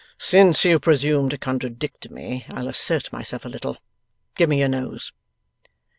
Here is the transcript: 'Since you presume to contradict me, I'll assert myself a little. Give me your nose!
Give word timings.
'Since 0.17 0.65
you 0.65 0.79
presume 0.79 1.29
to 1.29 1.37
contradict 1.37 2.09
me, 2.09 2.43
I'll 2.49 2.67
assert 2.67 3.13
myself 3.13 3.45
a 3.45 3.49
little. 3.49 3.77
Give 4.33 4.49
me 4.49 4.57
your 4.61 4.67
nose! 4.67 5.11